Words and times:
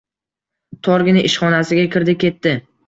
Torgina 0.89 1.27
ishxonasiga 1.31 1.87
kirdi 1.97 2.19
ketdi. 2.27 2.61